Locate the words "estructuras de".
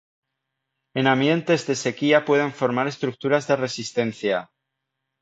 2.87-3.55